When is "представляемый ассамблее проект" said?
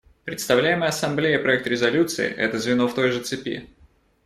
0.25-1.67